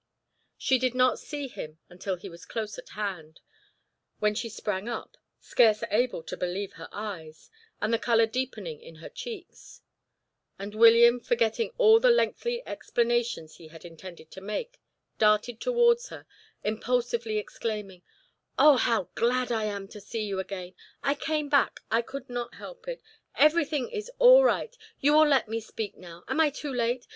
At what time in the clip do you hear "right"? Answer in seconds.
24.43-24.75